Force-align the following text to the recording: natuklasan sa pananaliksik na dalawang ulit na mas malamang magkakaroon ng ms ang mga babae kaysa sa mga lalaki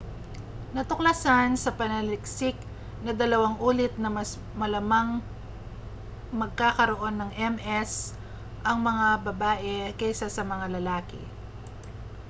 natuklasan 0.77 1.49
sa 1.61 1.69
pananaliksik 1.79 2.57
na 3.05 3.11
dalawang 3.21 3.57
ulit 3.69 3.93
na 4.03 4.09
mas 4.17 4.31
malamang 4.59 5.11
magkakaroon 6.41 7.15
ng 7.21 7.31
ms 7.61 7.93
ang 8.69 8.77
mga 8.89 9.07
babae 9.29 9.75
kaysa 9.99 10.25
sa 10.35 10.41
mga 10.51 10.65
lalaki 10.81 11.21